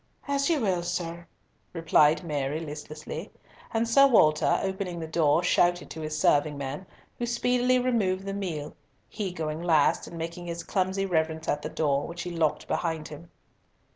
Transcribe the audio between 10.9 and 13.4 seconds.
reverence at the door, which he locked behind him.